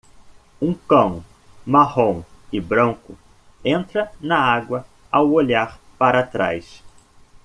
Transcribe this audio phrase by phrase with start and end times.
[0.59, 1.23] Um cão
[1.63, 3.15] marrom e branco
[3.63, 6.81] entra na água ao olhar para trás.